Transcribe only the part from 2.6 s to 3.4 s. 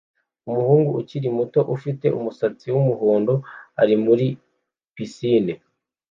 wumuhondo